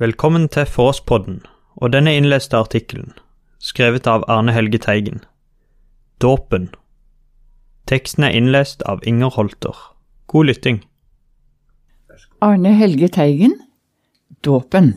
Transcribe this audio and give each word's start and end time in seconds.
Velkommen 0.00 0.46
til 0.48 0.64
Fåspodden 0.64 1.42
og 1.76 1.90
denne 1.92 2.14
innleste 2.16 2.56
artikkelen, 2.56 3.10
skrevet 3.60 4.06
av 4.08 4.22
Arne 4.32 4.54
Helge 4.56 4.78
Teigen. 4.80 5.18
Dåpen. 6.24 6.70
Teksten 7.84 8.24
er 8.24 8.32
innlest 8.32 8.80
av 8.88 9.02
Inger 9.04 9.28
Holter. 9.34 9.76
God 10.32 10.48
lytting. 10.48 10.78
Arne 12.40 12.72
Helge 12.78 13.10
Teigen 13.12 13.58
Dåpen 14.40 14.94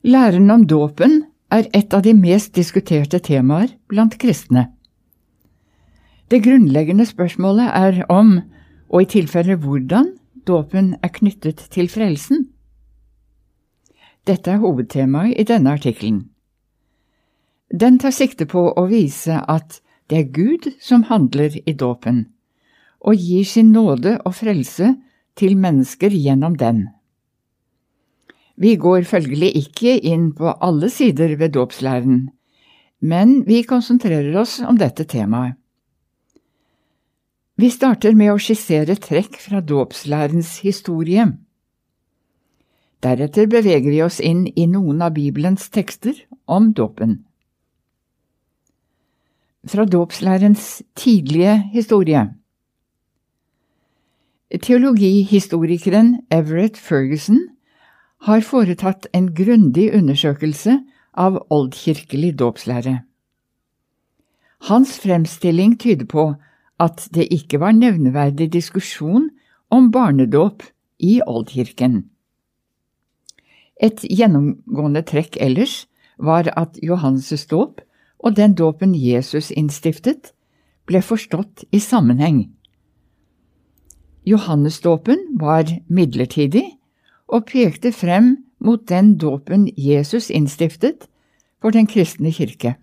Læren 0.00 0.48
om 0.50 0.64
dåpen 0.64 1.18
er 1.52 1.68
et 1.76 1.92
av 1.92 2.06
de 2.08 2.16
mest 2.16 2.54
diskuterte 2.56 3.20
temaer 3.20 3.76
blant 3.92 4.16
kristne. 4.16 4.70
Det 6.32 6.40
grunnleggende 6.48 7.04
spørsmålet 7.12 7.76
er 7.76 8.06
om, 8.08 8.38
og 8.88 9.04
i 9.04 9.12
tilfelle 9.18 9.60
hvordan, 9.60 10.14
dåpen 10.48 10.94
er 11.02 11.12
knyttet 11.20 11.68
til 11.76 11.92
frelsen. 11.92 12.46
Dette 14.26 14.52
er 14.54 14.60
hovedtemaet 14.62 15.34
i 15.40 15.46
denne 15.48 15.72
artikkelen. 15.74 16.28
Den 17.72 17.98
tar 17.98 18.12
sikte 18.14 18.46
på 18.46 18.68
å 18.76 18.84
vise 18.90 19.40
at 19.50 19.80
det 20.10 20.18
er 20.18 20.32
Gud 20.34 20.68
som 20.82 21.06
handler 21.08 21.56
i 21.64 21.72
dåpen, 21.72 22.26
og 23.00 23.16
gir 23.16 23.46
sin 23.48 23.72
nåde 23.72 24.18
og 24.22 24.36
frelse 24.38 24.92
til 25.40 25.56
mennesker 25.56 26.12
gjennom 26.12 26.58
den. 26.60 26.84
Vi 28.54 28.76
går 28.76 29.08
følgelig 29.08 29.54
ikke 29.58 29.96
inn 30.06 30.30
på 30.36 30.52
alle 30.52 30.90
sider 30.92 31.34
ved 31.40 31.56
dåpslæren, 31.56 32.28
men 33.00 33.40
vi 33.48 33.64
konsentrerer 33.66 34.36
oss 34.38 34.60
om 34.60 34.78
dette 34.78 35.08
temaet. 35.08 35.56
Vi 37.58 37.68
starter 37.70 38.14
med 38.16 38.32
å 38.32 38.40
skissere 38.40 38.94
trekk 39.00 39.36
fra 39.40 39.60
dåpslærens 39.60 40.60
historie. 40.64 41.26
Deretter 43.02 43.48
beveger 43.50 43.90
vi 43.90 44.02
oss 44.04 44.20
inn 44.22 44.44
i 44.54 44.68
noen 44.70 45.02
av 45.02 45.16
Bibelens 45.16 45.66
tekster 45.74 46.14
om 46.46 46.70
dåpen. 46.72 47.24
Fra 49.66 49.86
dåpslærens 49.86 50.82
tidlige 50.98 51.56
historie 51.72 52.28
Teologihistorikeren 54.52 56.26
Everett 56.30 56.76
Ferguson 56.76 57.40
har 58.28 58.44
foretatt 58.44 59.06
en 59.16 59.30
grundig 59.34 59.88
undersøkelse 59.96 60.76
av 61.18 61.40
oldkirkelig 61.50 62.34
dåpslære. 62.38 62.98
Hans 64.68 64.94
fremstilling 65.00 65.78
tyder 65.80 66.06
på 66.06 66.26
at 66.78 67.08
det 67.14 67.30
ikke 67.34 67.58
var 67.58 67.74
nevneverdig 67.74 68.52
diskusjon 68.52 69.30
om 69.70 69.90
barnedåp 69.90 70.62
i 70.98 71.20
oldkirken. 71.26 72.11
Et 73.82 74.04
gjennomgående 74.06 75.02
trekk 75.02 75.36
ellers 75.40 75.86
var 76.18 76.46
at 76.56 76.78
Johannes' 76.82 77.48
dåp 77.50 77.80
og 78.22 78.36
den 78.36 78.54
dåpen 78.54 78.94
Jesus 78.94 79.50
innstiftet, 79.50 80.30
ble 80.86 81.02
forstått 81.02 81.64
i 81.72 81.78
sammenheng. 81.82 82.44
Johannesdåpen 84.26 85.18
var 85.40 85.66
midlertidig 85.90 86.64
og 87.26 87.46
pekte 87.50 87.92
frem 87.92 88.36
mot 88.62 88.84
den 88.88 89.16
dåpen 89.18 89.66
Jesus 89.76 90.30
innstiftet 90.30 91.08
for 91.62 91.74
den 91.74 91.88
kristne 91.90 92.30
kirke. 92.30 92.76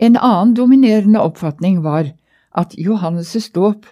En 0.00 0.16
annen 0.16 0.56
dominerende 0.56 1.20
oppfatning 1.20 1.82
var 1.84 2.10
at 2.56 2.74
Johannes' 2.78 3.52
dåp 3.54 3.86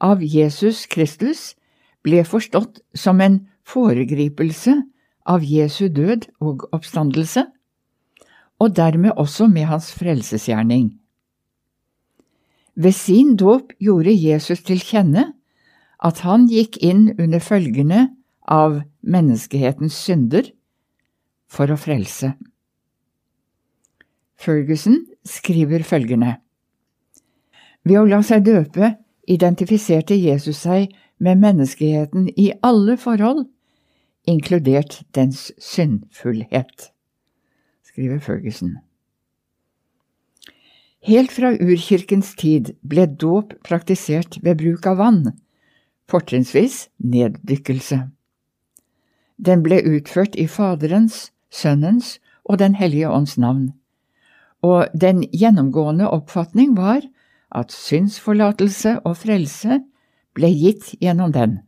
av 0.00 0.22
Jesus 0.24 0.86
Kristus 0.86 1.54
ble 2.02 2.24
forstått 2.24 2.80
som 2.94 3.20
en 3.20 3.44
foregripelse 3.70 4.74
av 5.30 5.44
Jesu 5.46 5.88
død 5.88 6.28
og 6.40 6.66
oppstandelse, 6.74 7.46
og 8.60 8.76
dermed 8.76 9.16
også 9.16 9.46
med 9.48 9.68
hans 9.70 9.92
frelsesgjerning. 9.96 10.90
Ved 12.74 12.92
sin 12.92 13.36
dåp 13.36 13.72
gjorde 13.80 14.14
Jesus 14.14 14.62
til 14.62 14.80
kjenne 14.80 15.32
at 16.04 16.22
han 16.24 16.46
gikk 16.48 16.78
inn 16.84 17.10
under 17.18 17.42
følgene 17.44 18.06
av 18.48 18.80
menneskehetens 19.00 19.96
synder 19.96 20.48
for 21.50 21.70
å 21.72 21.78
frelse. 21.80 22.32
Ferguson 24.40 25.02
skriver 25.28 25.84
følgende 25.84 26.38
Ved 27.84 28.00
å 28.00 28.06
la 28.08 28.20
seg 28.24 28.44
døpe 28.48 28.94
identifiserte 29.30 30.16
Jesus 30.16 30.62
seg 30.64 30.90
med 31.20 31.40
menneskeheten 31.40 32.28
i 32.36 32.50
alle 32.64 32.96
forhold, 33.00 33.44
inkludert 34.30 35.02
dens 35.14 35.50
syndfullhet, 35.58 36.90
skriver 37.84 38.18
Ferguson. 38.22 38.78
Helt 41.00 41.32
fra 41.32 41.52
urkirkens 41.56 42.34
tid 42.36 42.74
ble 42.84 43.06
dåp 43.08 43.54
praktisert 43.64 44.36
ved 44.44 44.60
bruk 44.60 44.86
av 44.86 44.98
vann, 45.00 45.22
fortrinnsvis 46.10 46.88
neddykkelse. 47.00 48.02
Den 49.40 49.62
ble 49.64 49.80
utført 49.88 50.36
i 50.36 50.44
Faderens, 50.46 51.30
Sønnens 51.50 52.18
og 52.44 52.58
Den 52.60 52.76
hellige 52.76 53.08
ånds 53.08 53.38
navn, 53.40 53.72
og 54.62 54.92
den 54.92 55.24
gjennomgående 55.32 56.10
oppfatning 56.10 56.76
var 56.76 57.00
at 57.50 57.72
synsforlatelse 57.72 58.98
og 59.04 59.16
frelse 59.22 59.80
ble 60.36 60.50
gitt 60.52 60.92
gjennom 61.00 61.32
den. 61.32 61.58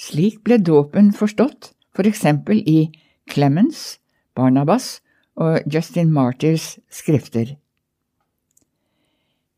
Slik 0.00 0.40
ble 0.46 0.56
dåpen 0.64 1.10
forstått 1.12 1.74
for 1.92 2.08
eksempel 2.08 2.62
i 2.64 2.88
Clemens, 3.28 3.98
Barnabas 4.34 5.00
og 5.36 5.66
Justin 5.68 6.12
Martyrs 6.14 6.78
skrifter. 6.88 7.58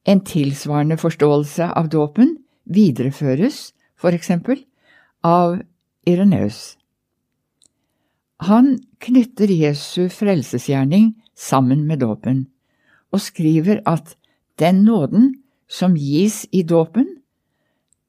En 0.02 0.24
tilsvarende 0.26 0.98
forståelse 0.98 1.68
av 1.78 1.92
dåpen 1.94 2.40
videreføres, 2.66 3.70
for 3.94 4.10
eksempel, 4.10 4.64
av 5.22 5.60
Ireneus. 6.10 6.76
Han 8.42 8.80
knytter 8.98 9.46
Jesu 9.46 10.08
frelsesgjerning 10.10 11.12
sammen 11.38 11.86
med 11.86 12.02
dåpen, 12.02 12.48
og 13.14 13.22
skriver 13.22 13.78
at 13.86 14.16
den 14.58 14.82
nåden 14.82 15.36
som 15.70 15.94
gis 15.94 16.42
i 16.50 16.64
dåpen, 16.66 17.21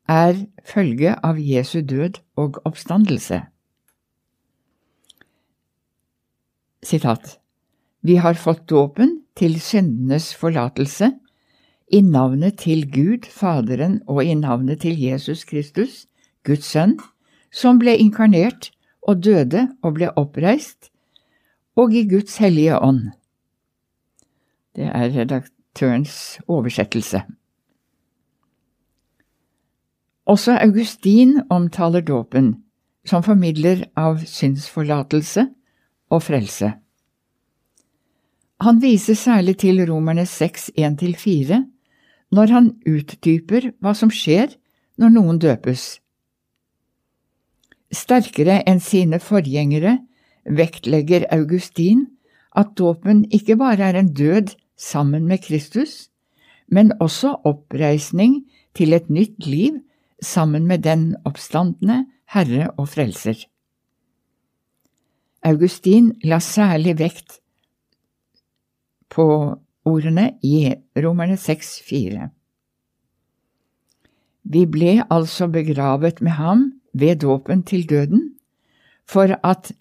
er 0.10 0.46
følge 0.66 1.16
av 1.24 1.40
Jesu 1.40 1.82
død 1.82 2.20
og 2.36 2.60
oppstandelse. 2.66 3.42
Sitat. 6.84 7.40
Vi 8.02 8.16
har 8.20 8.36
fått 8.36 8.68
dåpen 8.70 9.22
til 9.36 9.60
syndenes 9.62 10.34
forlatelse, 10.36 11.14
i 11.94 12.02
navnet 12.02 12.58
til 12.58 12.88
Gud 12.92 13.28
Faderen 13.30 14.02
og 14.08 14.26
i 14.26 14.34
navnet 14.34 14.82
til 14.82 14.98
Jesus 15.00 15.44
Kristus, 15.46 16.08
Guds 16.44 16.66
sønn, 16.66 16.98
som 17.54 17.78
ble 17.80 17.94
inkarnert 18.02 18.72
og 19.02 19.24
døde 19.24 19.68
og 19.84 20.00
ble 20.00 20.10
oppreist, 20.18 20.90
og 21.76 21.94
i 21.94 22.08
Guds 22.10 22.38
hellige 22.42 22.80
ånd. 22.80 23.12
Det 24.76 24.90
er 24.90 25.14
redaktørens 25.14 26.40
oversettelse. 26.48 27.22
Også 30.26 30.56
Augustin 30.56 31.42
omtaler 31.50 32.02
dåpen 32.02 32.54
som 33.08 33.24
formidler 33.24 33.84
av 34.00 34.22
synsforlatelse 34.24 35.50
og 36.14 36.24
frelse. 36.24 36.70
Han 38.64 38.80
viser 38.80 39.18
særlig 39.20 39.58
til 39.60 39.82
Romerne 39.90 40.24
6, 40.26 40.72
1–4, 40.80 41.60
når 42.32 42.54
han 42.56 42.72
utdyper 42.88 43.74
hva 43.84 43.92
som 43.98 44.12
skjer 44.14 44.56
når 44.98 45.14
noen 45.18 45.42
døpes. 45.44 45.84
Sterkere 47.94 48.62
enn 48.70 48.80
sine 48.82 49.20
forgjengere 49.20 49.98
vektlegger 50.48 51.28
Augustin 51.36 52.08
at 52.56 52.72
dåpen 52.80 53.26
ikke 53.34 53.58
bare 53.60 53.92
er 53.92 54.00
en 54.00 54.14
død 54.16 54.56
sammen 54.80 55.28
med 55.28 55.44
Kristus, 55.44 56.10
men 56.72 56.94
også 57.04 57.36
oppreisning 57.44 58.46
til 58.74 58.96
et 58.96 59.10
nytt 59.12 59.46
liv 59.46 59.82
sammen 60.24 60.68
med 60.68 60.84
den 60.84 61.14
oppstandende 61.26 62.06
Herre 62.34 62.72
og 62.78 62.90
Frelser. 62.94 63.38
Augustin 65.44 66.14
la 66.24 66.40
særlig 66.40 66.96
vekt 67.00 67.40
på 69.12 69.26
ordene 69.86 70.30
i 70.44 70.72
Romerne 70.96 71.36
6,4. 71.36 72.30
Vi 74.44 74.64
ble 74.68 74.98
altså 75.12 75.48
begravet 75.52 76.22
med 76.24 76.38
ham 76.40 76.66
ved 76.94 77.22
dåpen 77.24 77.64
til 77.68 77.86
døden, 77.90 78.34
for 79.08 79.36
at, 79.44 79.72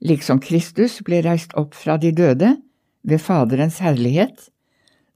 liksom 0.00 0.40
Kristus 0.40 1.00
ble 1.06 1.20
reist 1.26 1.54
opp 1.58 1.74
fra 1.74 1.98
de 2.00 2.12
døde 2.14 2.54
ved 3.02 3.18
Faderens 3.18 3.80
herlighet, 3.82 4.48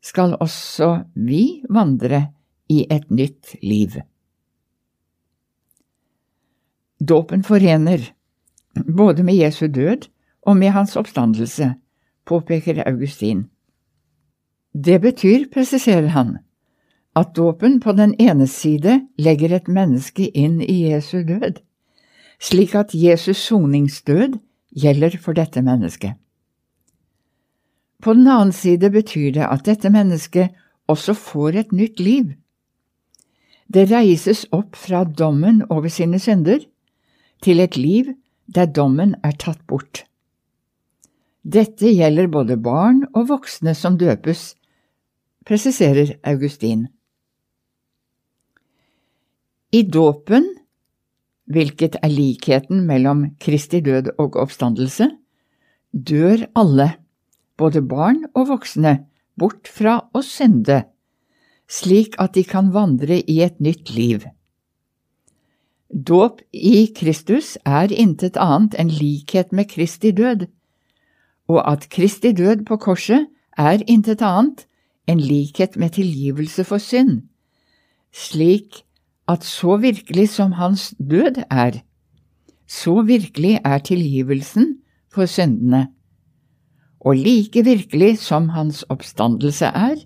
skal 0.04 0.36
også 0.40 1.04
vi 1.14 1.62
vandre 1.70 2.26
i 2.68 2.84
et 2.90 3.10
nytt 3.10 3.54
liv. 3.62 3.96
Dåpen 7.00 7.42
forener, 7.42 8.12
både 8.96 9.22
med 9.22 9.34
Jesu 9.34 9.66
død 9.66 10.06
og 10.46 10.56
med 10.56 10.70
hans 10.70 10.96
oppstandelse, 10.96 11.74
påpeker 12.24 12.82
Augustin. 12.86 13.48
Det 14.74 15.00
betyr, 15.00 15.46
presiserer 15.52 16.06
han, 16.06 16.38
at 17.16 17.36
dåpen 17.36 17.80
på 17.80 17.92
den 17.92 18.14
ene 18.18 18.46
side 18.46 19.00
legger 19.18 19.54
et 19.54 19.68
menneske 19.68 20.28
inn 20.30 20.60
i 20.62 20.90
Jesu 20.90 21.22
død, 21.22 21.60
slik 22.40 22.74
at 22.74 22.94
Jesus 22.94 23.36
soningsdød 23.36 24.38
gjelder 24.74 25.18
for 25.22 25.32
dette 25.32 25.62
mennesket. 25.62 26.14
På 28.02 28.14
den 28.14 28.26
annen 28.28 28.52
side 28.52 28.90
betyr 28.90 29.32
det 29.32 29.46
at 29.46 29.64
dette 29.66 29.90
mennesket 29.90 30.54
også 30.86 31.14
får 31.14 31.56
et 31.56 31.72
nytt 31.72 32.00
liv. 32.00 32.34
Det 33.74 33.88
reises 33.90 34.44
opp 34.52 34.76
fra 34.76 35.04
dommen 35.04 35.62
over 35.70 35.88
sine 35.88 36.18
synder 36.18 36.66
til 37.44 37.60
et 37.60 37.76
liv 37.76 38.10
der 38.48 38.66
dommen 38.66 39.14
er 39.24 39.36
tatt 39.40 39.60
bort. 39.68 40.04
Dette 41.44 41.90
gjelder 41.92 42.30
både 42.32 42.56
barn 42.56 43.02
og 43.12 43.28
voksne 43.28 43.74
som 43.76 43.98
døpes, 44.00 44.54
presiserer 45.44 46.14
Augustin. 46.24 46.86
I 49.74 49.82
dåpen, 49.84 50.46
hvilket 51.52 51.98
er 52.00 52.12
likheten 52.12 52.86
mellom 52.88 53.26
Kristi 53.42 53.82
død 53.84 54.14
og 54.16 54.38
oppstandelse, 54.40 55.10
dør 55.92 56.46
alle, 56.56 56.94
både 57.60 57.82
barn 57.84 58.22
og 58.32 58.48
voksne, 58.54 59.02
bort 59.36 59.68
fra 59.68 59.98
å 60.14 60.22
synde, 60.24 60.84
slik 61.68 62.16
at 62.22 62.38
de 62.38 62.46
kan 62.48 62.72
vandre 62.72 63.18
i 63.20 63.40
et 63.44 63.60
nytt 63.60 63.92
liv. 63.92 64.24
Dåp 65.92 66.40
i 66.52 66.86
Kristus 66.96 67.58
er 67.64 67.92
intet 67.92 68.38
annet 68.40 68.74
enn 68.80 68.88
likhet 68.88 69.52
med 69.52 69.68
Kristi 69.68 70.10
død, 70.16 70.46
og 71.48 71.60
at 71.70 71.88
Kristi 71.92 72.32
død 72.32 72.64
på 72.64 72.78
korset 72.80 73.28
er 73.58 73.84
intet 73.86 74.22
annet 74.24 74.64
enn 75.06 75.20
likhet 75.20 75.76
med 75.76 75.94
tilgivelse 75.98 76.64
for 76.64 76.80
synd, 76.80 77.28
slik 78.12 78.82
at 79.28 79.44
så 79.44 79.76
virkelig 79.76 80.28
som 80.32 80.56
hans 80.56 80.94
død 80.98 81.44
er, 81.50 81.82
så 82.66 83.02
virkelig 83.04 83.60
er 83.64 83.78
tilgivelsen 83.78 84.78
for 85.12 85.28
syndene, 85.28 85.88
og 87.00 87.20
like 87.20 87.64
virkelig 87.64 88.18
som 88.18 88.48
hans 88.48 88.82
oppstandelse 88.88 89.66
er, 89.66 90.00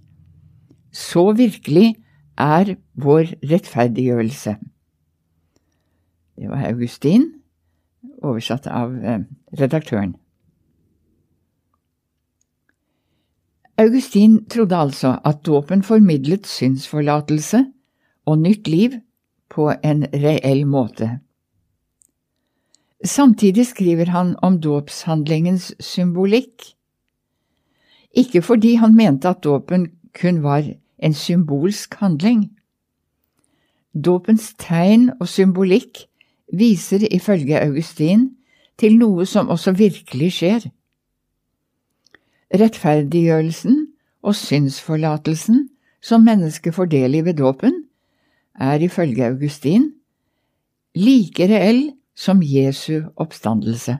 så 0.92 1.30
virkelig 1.32 1.94
er 2.36 2.75
vår 2.98 3.30
rettferdiggjørelse. 3.46 4.56
Det 6.38 6.50
var 6.50 6.69
Augustin, 6.69 7.32
oversatt 8.23 8.67
av 8.70 8.94
eh, 9.02 9.20
redaktøren. 9.58 10.14
Augustin 13.79 14.44
trodde 14.50 14.76
altså 14.76 15.19
at 15.25 15.43
dåpen 15.46 15.82
formidlet 15.82 16.46
synsforlatelse 16.46 17.64
og 18.26 18.38
nytt 18.38 18.69
liv 18.69 18.96
på 19.50 19.70
en 19.85 20.05
reell 20.14 20.67
måte. 20.67 21.19
Samtidig 23.05 23.67
skriver 23.67 24.11
han 24.11 24.35
om 24.43 24.61
dåpshandlingens 24.61 25.75
symbolikk. 25.81 26.75
Ikke 28.11 28.43
fordi 28.43 28.75
han 28.75 28.96
mente 28.96 29.29
at 29.29 29.44
dåpen 29.44 29.87
kun 30.14 30.43
var 30.43 30.67
en 30.99 31.14
symbolsk 31.14 31.94
handling. 31.94 32.50
Dåpens 33.94 34.55
tegn 34.58 35.11
og 35.20 35.29
symbolikk 35.29 36.08
viser 36.53 37.05
ifølge 37.11 37.61
Augustin 37.61 38.31
til 38.79 38.97
noe 38.99 39.27
som 39.27 39.50
også 39.53 39.75
virkelig 39.77 40.33
skjer. 40.39 40.69
Rettferdiggjørelsen 42.55 43.87
og 44.23 44.37
synsforlatelsen 44.39 45.67
som 46.00 46.25
mennesket 46.25 46.75
får 46.75 46.91
del 46.93 47.19
i 47.19 47.25
ved 47.27 47.39
dåpen, 47.41 47.85
er 48.59 48.83
ifølge 48.83 49.27
Augustin 49.27 49.93
like 50.99 51.47
reell 51.47 51.93
som 52.17 52.41
Jesu 52.43 53.11
oppstandelse. 53.17 53.99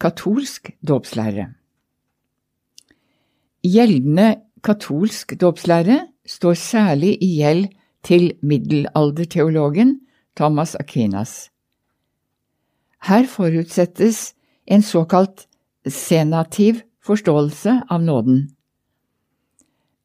Katolsk 0.00 0.74
dåpslære 0.82 1.46
Gjeldende 3.64 4.34
katolsk 4.64 5.32
dåpslære 5.40 6.02
står 6.28 6.58
særlig 6.58 7.14
i 7.22 7.30
gjeld 7.38 7.70
til 8.04 8.32
middelalderteologen 8.42 10.00
Thomas 10.36 10.74
Aquinas. 10.74 11.50
Her 13.04 13.26
forutsettes 13.26 14.34
en 14.66 14.82
såkalt 14.82 15.46
senativ 15.86 16.80
forståelse 17.04 17.80
av 17.90 18.02
nåden. 18.02 18.48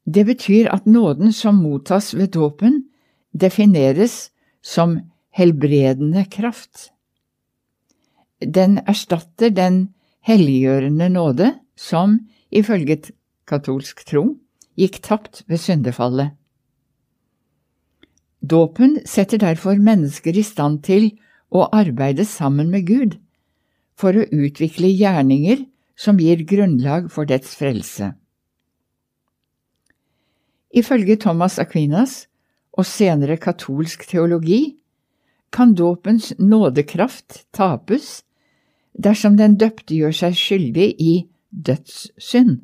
Det 0.04 0.24
betyr 0.26 0.68
at 0.72 0.86
nåden 0.86 1.32
som 1.32 1.62
mottas 1.62 2.14
ved 2.14 2.32
dåpen, 2.34 2.84
defineres 3.32 4.30
som 4.62 4.98
helbredende 5.30 6.24
kraft. 6.24 6.90
Den 8.40 8.80
erstatter 8.88 9.50
den 9.50 9.94
helliggjørende 10.26 11.08
nåde 11.08 11.54
som, 11.76 12.18
ifølge 12.50 12.98
katolsk 13.46 14.04
tro, 14.08 14.36
gikk 14.76 15.00
tapt 15.04 15.44
ved 15.48 15.60
syndefallet. 15.60 16.39
Dåpen 18.40 19.00
setter 19.04 19.38
derfor 19.38 19.76
mennesker 19.76 20.36
i 20.36 20.44
stand 20.44 20.80
til 20.84 21.10
å 21.52 21.66
arbeide 21.76 22.24
sammen 22.24 22.70
med 22.72 22.86
Gud 22.88 23.18
for 24.00 24.16
å 24.16 24.24
utvikle 24.32 24.88
gjerninger 24.88 25.66
som 26.00 26.20
gir 26.22 26.40
grunnlag 26.48 27.10
for 27.12 27.28
dets 27.28 27.52
frelse. 27.58 28.14
Ifølge 30.72 31.18
Thomas 31.20 31.58
Aquinas 31.58 32.24
og 32.72 32.86
senere 32.86 33.36
katolsk 33.36 34.06
teologi 34.08 34.80
kan 35.52 35.74
dåpens 35.74 36.32
nådekraft 36.38 37.44
tapes 37.52 38.22
dersom 38.94 39.36
den 39.36 39.58
døpte 39.60 39.98
gjør 39.98 40.14
seg 40.16 40.38
skyldig 40.38 40.88
i 41.02 41.14
dødssynd. 41.50 42.60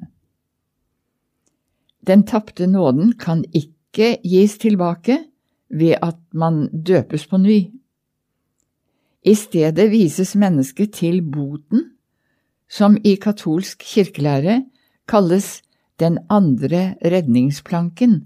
Den 2.06 2.22
tapte 2.22 2.68
nåden 2.70 3.16
kan 3.18 3.42
ikke 3.50 4.16
gis 4.22 4.54
tilbake 4.62 5.18
ved 5.68 5.96
at 6.02 6.18
man 6.32 6.68
døpes 6.70 7.26
på 7.26 7.38
ny. 7.42 7.58
I 9.26 9.34
stedet 9.34 9.90
vises 9.90 10.36
mennesket 10.38 10.92
til 10.92 11.22
boten, 11.22 11.90
som 12.68 12.96
i 13.04 13.16
katolsk 13.18 13.82
kirkelære 13.82 14.64
kalles 15.08 15.62
den 15.98 16.18
andre 16.30 16.94
redningsplanken. 17.04 18.20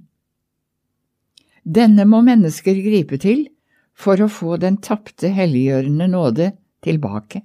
Denne 1.64 2.04
må 2.08 2.20
mennesker 2.24 2.76
gripe 2.84 3.20
til 3.20 3.46
for 3.94 4.20
å 4.20 4.28
få 4.32 4.56
den 4.60 4.80
tapte 4.80 5.28
helliggjørende 5.32 6.08
nåde 6.08 6.52
tilbake. 6.84 7.42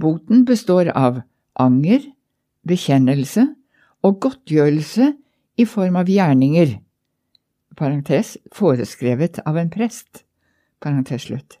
Boten 0.00 0.44
består 0.44 0.90
av 0.92 1.22
anger, 1.60 2.02
bekjennelse 2.66 3.46
og 4.04 4.20
godtgjørelse 4.24 5.12
i 5.56 5.66
form 5.68 5.96
av 6.00 6.10
gjerninger, 6.10 6.78
parentes, 7.76 8.36
foreskrevet 8.52 9.40
av 9.46 9.58
en 9.58 9.70
prest, 9.70 10.24
parentes 10.80 11.26
slutt. 11.28 11.58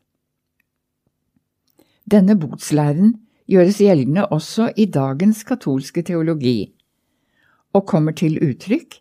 Denne 2.04 2.36
botslæren 2.36 3.14
gjøres 3.48 3.80
gjeldende 3.80 4.26
også 4.32 4.70
i 4.76 4.86
dagens 4.86 5.44
katolske 5.44 6.02
teologi, 6.02 6.74
og 7.74 7.86
kommer 7.90 8.12
til 8.12 8.38
uttrykk 8.44 9.00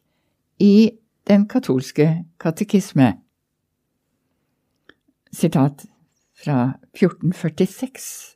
i 0.64 0.92
den 1.28 1.48
katolske 1.48 2.26
katekisme. 2.40 3.14
Sitat 5.34 5.86
fra 6.44 6.74
1446 6.94 8.34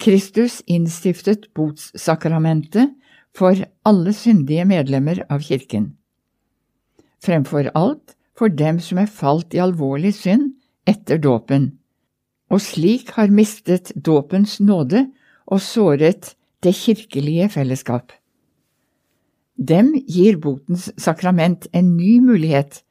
Kristus 0.00 0.62
innstiftet 0.66 1.50
botssakramentet 1.54 2.94
for 3.36 3.58
alle 3.84 4.12
syndige 4.16 4.64
medlemmer 4.64 5.20
av 5.28 5.44
kirken, 5.44 5.90
fremfor 7.24 7.70
alt 7.74 8.16
for 8.38 8.48
dem 8.48 8.80
som 8.80 8.98
er 9.02 9.10
falt 9.10 9.54
i 9.54 9.62
alvorlig 9.62 10.14
synd 10.16 10.54
etter 10.88 11.20
dåpen 11.20 11.70
og 12.50 12.62
slik 12.62 13.14
har 13.16 13.30
mistet 13.32 13.92
dåpens 13.94 14.58
nåde 14.60 15.06
og 15.46 15.62
såret 15.62 16.34
det 16.64 16.74
kirkelige 16.76 17.48
fellesskap. 17.54 18.12
Dem 19.56 19.92
gir 20.08 20.38
botens 20.40 20.88
sakrament 20.98 21.68
en 21.72 21.94
ny 21.96 22.18
mulighet 22.24 22.82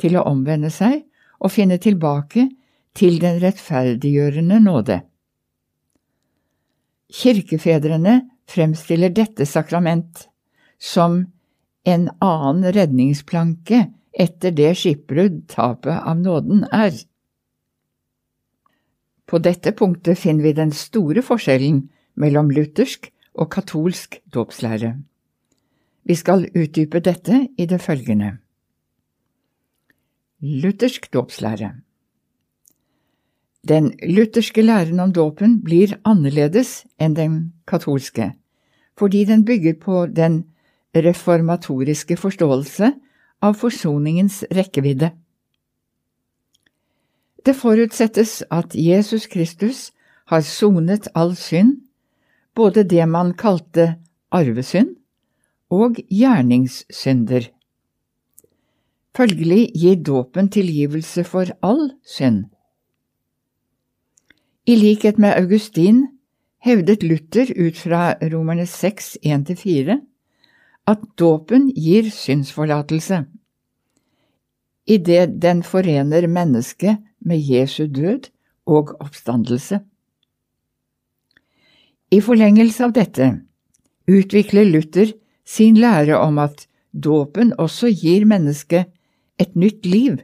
til 0.00 0.18
å 0.18 0.26
omvende 0.28 0.70
seg 0.74 1.04
og 1.40 1.52
finne 1.54 1.78
tilbake 1.80 2.48
til 2.96 3.20
den 3.22 3.40
rettferdiggjørende 3.42 4.58
nåde. 4.64 5.00
Kirkefedrene 7.12 8.20
fremstiller 8.50 9.12
dette 9.14 9.46
sakrament 9.46 10.26
som 10.78 11.22
en 11.86 12.08
annen 12.20 12.72
redningsplanke 12.74 13.86
etter 14.16 14.54
det 14.56 14.72
skipbrudd 14.80 15.44
tapet 15.52 16.00
av 16.02 16.18
nåden 16.18 16.64
er. 16.74 16.94
På 19.26 19.38
dette 19.42 19.72
punktet 19.74 20.18
finner 20.18 20.48
vi 20.48 20.54
den 20.56 20.72
store 20.74 21.22
forskjellen 21.26 21.84
mellom 22.18 22.50
luthersk 22.50 23.10
og 23.36 23.50
katolsk 23.52 24.18
dåpslære. 24.34 24.96
Vi 26.06 26.14
skal 26.14 26.46
utdype 26.54 27.02
dette 27.02 27.46
i 27.58 27.66
det 27.66 27.80
følgende. 27.82 28.36
Luthersk 30.40 31.10
dåpslære 31.12 31.72
Den 33.66 33.92
lutherske 34.02 34.62
læren 34.62 35.00
om 35.00 35.12
dåpen 35.12 35.60
blir 35.62 35.96
annerledes 36.04 36.84
enn 37.00 37.16
den 37.16 37.38
katolske, 37.66 38.34
fordi 38.98 39.24
den 39.24 39.44
bygger 39.44 39.74
på 39.80 40.06
den 40.06 40.44
reformatoriske 41.04 42.16
forståelse 42.16 42.92
av 43.44 43.54
forsoningens 43.60 44.42
rekkevidde. 44.50 45.12
Det 47.46 47.54
forutsettes 47.54 48.40
at 48.50 48.74
Jesus 48.74 49.26
Kristus 49.30 49.92
har 50.26 50.42
sonet 50.42 51.08
all 51.14 51.36
synd, 51.38 51.76
både 52.54 52.82
det 52.82 53.04
man 53.08 53.34
kalte 53.38 53.94
arvesynd 54.34 54.96
og 55.70 56.00
gjerningssynder. 56.10 57.50
Følgelig 59.16 59.70
gir 59.78 60.02
dåpen 60.02 60.50
tilgivelse 60.52 61.24
for 61.24 61.52
all 61.62 61.90
synd. 62.04 62.48
I 64.66 64.74
likhet 64.74 65.18
med 65.18 65.38
Augustin 65.38 66.06
hevdet 66.58 67.02
Luther 67.06 67.52
ut 67.54 67.78
fra 67.78 68.16
Romerne 68.32 68.66
6, 68.66 69.18
1–4 69.22 70.00
at 70.86 71.02
dåpen 71.18 71.68
gir 71.74 72.10
synsforlatelse, 72.14 73.24
idet 74.86 75.40
den 75.42 75.62
forener 75.66 76.28
mennesket 76.30 77.02
med 77.18 77.42
Jesu 77.42 77.86
død 77.86 78.30
og 78.66 78.94
oppstandelse. 79.02 79.80
I 82.14 82.20
forlengelse 82.22 82.86
av 82.86 82.94
dette 82.94 83.32
utvikler 84.06 84.68
Luther 84.70 85.10
sin 85.46 85.78
lære 85.78 86.18
om 86.18 86.38
at 86.38 86.68
dåpen 86.94 87.52
også 87.58 87.90
gir 87.90 88.24
mennesket 88.24 88.86
et 89.42 89.56
nytt 89.58 89.86
liv. 89.86 90.20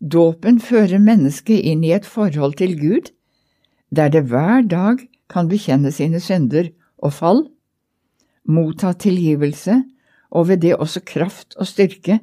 Dåpen 0.00 0.58
fører 0.58 0.98
mennesket 0.98 1.60
inn 1.60 1.84
i 1.84 1.92
et 1.94 2.08
forhold 2.08 2.56
til 2.58 2.74
Gud, 2.80 3.12
der 3.92 4.08
det 4.08 4.24
hver 4.32 4.64
dag 4.64 5.04
kan 5.28 5.52
bekjenne 5.52 5.92
sine 5.92 6.20
synder 6.20 6.72
og 6.98 7.12
fall, 7.12 7.44
motta 8.48 8.92
tilgivelse 8.92 9.82
og 10.30 10.48
ved 10.48 10.62
det 10.64 10.76
også 10.76 11.02
kraft 11.06 11.56
og 11.56 11.66
styrke 11.66 12.20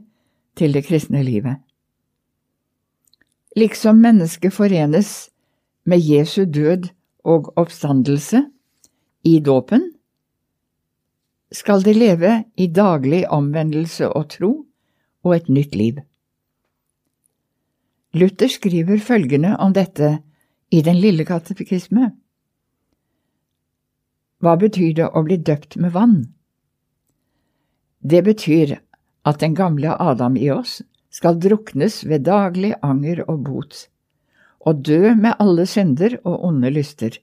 til 0.58 0.74
det 0.74 0.86
kristne 0.88 1.24
livet. 1.24 1.60
Liksom 3.58 4.02
mennesket 4.02 4.54
forenes 4.54 5.30
med 5.86 6.04
Jesu 6.04 6.46
død 6.46 6.90
og 7.24 7.54
oppstandelse 7.58 8.44
i 9.24 9.40
dåpen, 9.40 9.92
skal 11.52 11.82
de 11.82 11.94
leve 11.94 12.44
i 12.58 12.68
daglig 12.68 13.24
omvendelse 13.30 14.10
og 14.10 14.30
tro 14.30 14.52
og 15.24 15.36
et 15.36 15.50
nytt 15.50 15.76
liv. 15.76 15.98
Luther 18.14 18.50
skriver 18.50 19.02
følgende 19.02 19.56
om 19.58 19.74
dette 19.74 20.20
i 20.72 20.82
Den 20.82 20.98
lille 21.02 21.26
katekisme. 21.26 22.12
Hva 24.40 24.56
betyr 24.60 24.94
det 24.96 25.08
å 25.12 25.24
bli 25.28 25.36
døpt 25.38 25.76
med 25.76 25.92
vann? 25.96 26.20
Det 28.00 28.22
betyr 28.24 28.78
at 29.28 29.42
den 29.44 29.56
gamle 29.56 29.96
Adam 30.00 30.38
i 30.40 30.48
oss 30.54 30.80
skal 31.12 31.40
druknes 31.44 32.04
ved 32.08 32.24
daglig 32.28 32.74
anger 32.86 33.26
og 33.28 33.42
bot, 33.48 33.88
og 34.64 34.84
dø 34.88 35.16
med 35.16 35.36
alle 35.44 35.66
synder 35.68 36.16
og 36.24 36.46
onde 36.48 36.72
lyster, 36.72 37.18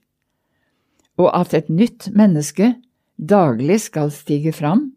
og 1.17 1.31
at 1.33 1.55
et 1.57 1.71
nytt 1.73 2.11
menneske 2.13 2.75
daglig 3.17 3.79
skal 3.87 4.11
stige 4.13 4.53
fram 4.53 4.91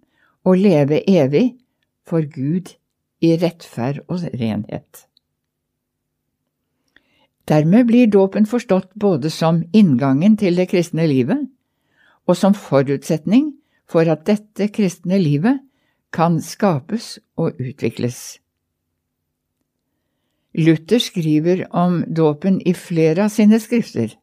og 0.45 0.61
leve 0.61 1.01
evig 1.09 1.55
for 2.05 2.27
Gud 2.27 2.75
i 3.25 3.37
rettferd 3.41 4.03
og 4.09 4.27
renhet. 4.37 5.07
Dermed 7.49 7.89
blir 7.89 8.11
dåpen 8.13 8.45
forstått 8.47 8.93
både 8.95 9.33
som 9.33 9.63
inngangen 9.73 10.37
til 10.39 10.61
det 10.61 10.69
kristne 10.71 11.09
livet 11.09 11.49
og 12.31 12.39
som 12.39 12.55
forutsetning 12.55 13.51
for 13.91 14.07
at 14.07 14.23
dette 14.29 14.71
kristne 14.71 15.19
livet 15.19 15.59
kan 16.15 16.39
skapes 16.43 17.19
og 17.39 17.59
utvikles. 17.59 18.39
Luther 20.55 20.99
skriver 21.03 21.65
om 21.71 22.03
dåpen 22.07 22.59
i 22.67 22.75
flere 22.75 23.27
av 23.27 23.35
sine 23.35 23.61
skrifter, 23.63 24.17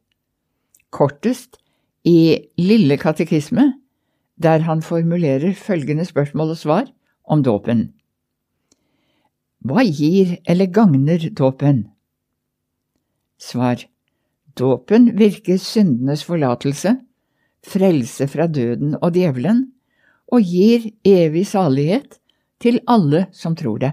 kortest 0.92 1.56
i 2.04 2.48
Lille 2.60 2.98
katekisme, 3.00 3.72
der 4.36 4.64
han 4.68 4.82
formulerer 4.84 5.56
følgende 5.56 6.04
spørsmål 6.04 6.52
og 6.54 6.60
svar 6.60 6.90
om 7.24 7.42
dåpen. 7.42 7.88
Hva 9.64 9.82
gir 9.84 10.36
eller 10.46 10.68
gagner 10.70 11.28
dåpen? 11.34 11.88
Svar. 13.40 13.82
Dåpen 14.58 15.12
virker 15.18 15.58
syndenes 15.62 16.24
forlatelse, 16.26 16.96
frelse 17.66 18.28
fra 18.28 18.46
døden 18.46 18.96
og 19.02 19.14
djevelen, 19.14 19.72
og 20.28 20.44
gir 20.44 20.90
evig 21.08 21.46
salighet 21.48 22.18
til 22.60 22.80
alle 22.86 23.26
som 23.32 23.56
tror 23.56 23.78
det. 23.80 23.92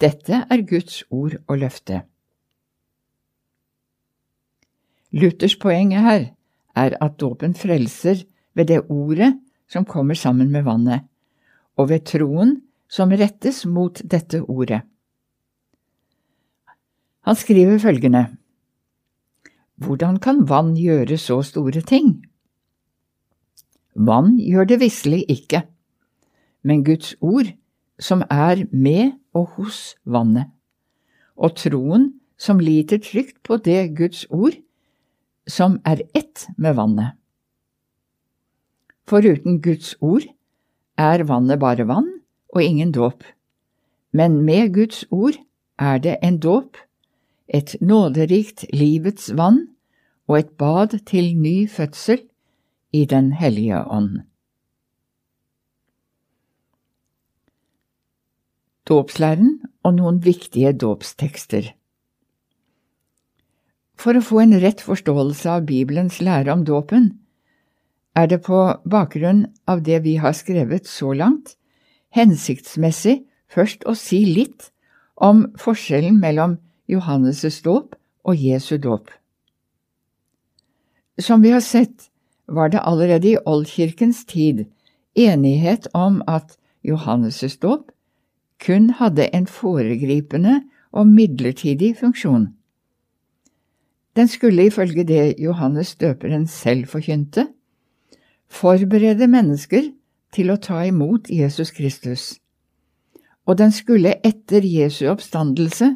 Dette 0.00 0.42
er 0.44 0.66
Guds 0.68 1.02
ord 1.10 1.38
og 1.48 1.58
løfte. 1.62 2.02
Luthers 5.16 5.56
poeng 5.56 5.94
her 5.96 6.32
er 6.76 6.96
at 7.00 7.16
dåpen 7.20 7.54
frelser 7.56 8.26
ved 8.54 8.68
det 8.68 8.82
ordet 8.92 9.32
som 9.72 9.86
kommer 9.88 10.14
sammen 10.14 10.50
med 10.52 10.66
vannet, 10.66 11.06
og 11.76 11.88
ved 11.88 12.04
troen 12.04 12.58
som 12.88 13.10
rettes 13.10 13.64
mot 13.66 14.02
dette 14.04 14.42
ordet. 14.42 14.82
Han 17.26 17.34
skriver 17.34 17.80
følgende 17.82 18.26
Hvordan 19.76 20.20
kan 20.22 20.44
vann 20.48 20.76
gjøre 20.76 21.18
så 21.18 21.40
store 21.42 21.80
ting? 21.80 22.22
Vann 23.96 24.36
gjør 24.36 24.68
det 24.68 24.80
visselig 24.82 25.22
ikke, 25.32 25.62
men 26.62 26.84
Guds 26.84 27.14
ord, 27.24 27.48
som 27.98 28.20
er 28.28 28.66
med 28.68 29.16
og 29.32 29.54
hos 29.56 29.96
vannet, 30.04 30.50
og 31.36 31.56
troen 31.56 32.10
som 32.36 32.60
liter 32.60 33.00
trygt 33.00 33.40
på 33.46 33.56
det 33.56 33.96
Guds 33.96 34.26
ord, 34.28 34.52
som 35.48 35.78
er 35.88 36.02
ett 36.12 36.44
med 36.58 36.76
vannet. 36.76 37.16
Foruten 39.08 39.62
Guds 39.64 39.94
ord 40.04 40.26
er 40.98 41.24
vannet 41.24 41.60
bare 41.62 41.86
vann 41.88 42.10
og 42.52 42.62
ingen 42.62 42.92
dåp, 42.92 43.24
men 44.12 44.42
med 44.44 44.74
Guds 44.74 45.06
ord 45.10 45.38
er 45.80 46.02
det 46.04 46.18
en 46.20 46.36
dåp, 46.42 46.76
et 47.48 47.76
nåderikt 47.80 48.66
livets 48.74 49.30
vann 49.38 49.68
og 50.26 50.40
et 50.40 50.56
bad 50.58 50.98
til 51.06 51.32
ny 51.38 51.64
fødsel 51.70 52.26
i 52.96 53.04
Den 53.04 53.32
hellige 53.36 53.82
ånd. 53.98 54.22
Dåpslæren 58.86 59.56
og 59.82 59.96
noen 59.98 60.20
viktige 60.24 60.70
dåpstekster 60.72 61.72
For 63.98 64.16
å 64.16 64.22
få 64.22 64.42
en 64.44 64.56
rett 64.62 64.84
forståelse 64.84 65.50
av 65.58 65.66
Bibelens 65.68 66.20
lære 66.22 66.54
om 66.54 66.62
dåpen, 66.68 67.10
er 68.16 68.30
det 68.30 68.40
på 68.46 68.60
bakgrunn 68.88 69.46
av 69.68 69.82
det 69.88 70.00
vi 70.06 70.16
har 70.22 70.36
skrevet 70.36 70.88
så 70.88 71.12
langt, 71.12 71.56
hensiktsmessig 72.16 73.18
først 73.52 73.84
å 73.84 73.96
si 73.98 74.22
litt 74.28 74.70
om 75.16 75.46
forskjellen 75.60 76.20
mellom 76.22 76.56
Johannes' 76.88 77.62
dåp 77.64 77.96
og 78.24 78.36
Jesu 78.48 78.76
dåp. 78.78 79.10
Som 81.18 81.42
vi 81.42 81.52
har 81.52 81.64
sett, 81.64 82.10
var 82.48 82.68
det 82.68 82.80
allerede 82.84 83.32
i 83.32 83.38
oldkirkens 83.46 84.24
tid 84.24 84.64
enighet 85.14 85.88
om 85.94 86.22
at 86.28 86.56
Johannes' 86.84 87.58
dåp 87.62 87.90
kun 88.66 88.90
hadde 88.90 89.28
en 89.34 89.46
foregripende 89.46 90.62
og 90.92 91.06
midlertidig 91.06 91.96
funksjon. 91.96 92.48
Den 94.16 94.28
skulle 94.28 94.66
ifølge 94.66 95.04
det 95.04 95.34
Johannes 95.38 95.94
døperen 95.94 96.46
selv 96.46 96.86
forkynte, 96.86 97.48
forberede 98.48 99.26
mennesker 99.28 99.90
til 100.32 100.50
å 100.50 100.56
ta 100.56 100.80
imot 100.86 101.28
Jesus 101.30 101.70
Kristus, 101.70 102.38
og 103.46 103.58
den 103.58 103.72
skulle 103.72 104.16
etter 104.24 104.64
Jesu 104.64 105.06
oppstandelse 105.10 105.92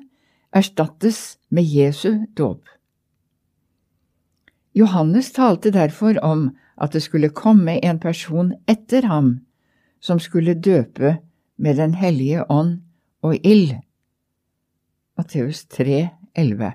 erstattes 0.52 1.38
med 1.50 1.64
Jesu 1.64 2.26
dåp. 2.36 2.66
Johannes 4.74 5.32
talte 5.32 5.70
derfor 5.70 6.18
om 6.24 6.50
at 6.80 6.92
det 6.92 7.02
skulle 7.02 7.28
komme 7.28 7.78
en 7.84 7.98
person 8.00 8.52
etter 8.68 9.06
ham 9.06 9.40
som 10.00 10.18
skulle 10.18 10.54
døpe 10.54 11.16
med 11.56 11.76
Den 11.76 11.94
hellige 11.94 12.50
ånd 12.50 12.80
og 13.22 13.36
ild. 13.44 13.74
Matteus 15.16 15.64
3, 15.66 16.08
11. 16.34 16.72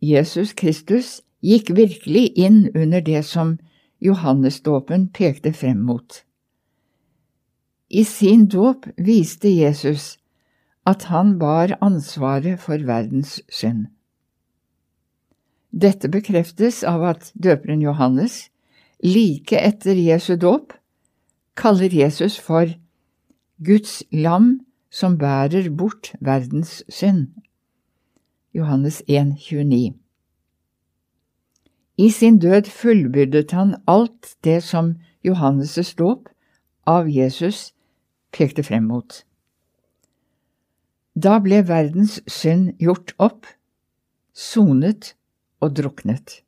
Jesus 0.00 0.52
Kristus 0.52 1.20
gikk 1.44 1.74
virkelig 1.76 2.30
inn 2.36 2.68
under 2.74 3.00
det 3.00 3.24
som 3.24 3.58
Johannesdåpen 4.00 5.08
pekte 5.12 5.52
frem 5.52 5.82
mot. 5.84 6.22
I 7.90 8.04
sin 8.04 8.46
dåp 8.48 8.86
viste 8.96 9.48
Jesus 9.48 10.18
at 10.86 11.04
han 11.12 11.38
bar 11.38 11.76
ansvaret 11.80 12.60
for 12.60 12.80
verdens 12.86 13.40
synd. 13.48 13.86
Dette 15.74 16.06
bekreftes 16.08 16.84
av 16.86 17.02
at 17.02 17.32
døperen 17.34 17.82
Johannes, 17.82 18.48
like 19.02 19.58
etter 19.58 19.98
Jesu 19.98 20.36
dåp, 20.38 20.70
kaller 21.58 21.90
Jesus 21.90 22.38
for 22.38 22.70
Guds 23.58 24.02
lam 24.12 24.60
som 24.90 25.18
bærer 25.18 25.66
bort 25.74 26.12
verdens 26.20 26.84
synd. 26.88 27.32
Johannes 28.54 29.02
1, 29.08 29.34
29. 29.38 29.94
I 31.98 32.08
sin 32.10 32.38
død 32.38 32.70
fullbyrdet 32.70 33.50
han 33.50 33.74
alt 33.86 34.36
det 34.44 34.62
som 34.62 34.94
Johannes' 35.26 35.94
dåp 35.98 36.30
av 36.86 37.10
Jesus 37.10 37.72
pekte 38.32 38.62
frem 38.62 38.86
mot. 38.86 39.24
Da 41.14 41.38
ble 41.42 41.62
verdens 41.66 42.20
synd 42.30 42.74
gjort 42.78 43.14
opp, 43.18 43.46
sonet 44.34 45.14
og 45.64 45.76
druknet. 45.78 46.40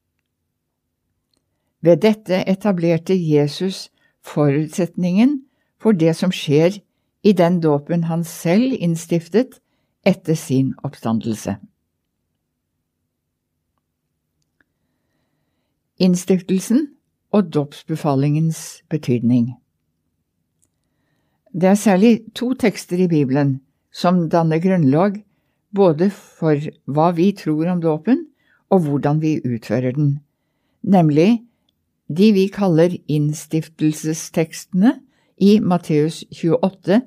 Ved 1.80 2.02
dette 2.04 2.42
etablerte 2.48 3.16
Jesus 3.16 3.88
forutsetningen 4.26 5.40
for 5.80 5.96
det 5.96 6.16
som 6.18 6.32
skjer 6.34 6.80
i 7.26 7.32
den 7.36 7.60
dåpen 7.62 8.06
han 8.10 8.24
selv 8.26 8.74
innstiftet 8.76 9.60
etter 10.06 10.38
sin 10.38 10.74
oppstandelse. 10.86 11.56
Innstiftelsen 15.96 16.90
og 17.32 17.52
dåpsbefalingens 17.54 18.82
betydning 18.92 19.54
Det 21.56 21.70
er 21.70 21.78
særlig 21.80 22.12
to 22.34 22.52
tekster 22.54 23.00
i 23.00 23.08
Bibelen 23.08 23.60
som 23.92 24.26
danner 24.28 24.60
grunnlag 24.60 25.22
både 25.72 26.10
for 26.12 26.60
hva 26.84 27.10
vi 27.16 27.30
tror 27.32 27.70
om 27.72 27.80
dåpen, 27.80 28.26
og 28.70 28.86
hvordan 28.86 29.20
vi 29.22 29.38
utfører 29.44 29.94
den, 29.96 30.18
nemlig 30.82 31.42
de 32.08 32.32
vi 32.32 32.46
kaller 32.52 32.96
innstiftelsestekstene 33.08 34.94
i 35.36 35.58
Matteus 35.60 36.24
28, 36.30 37.02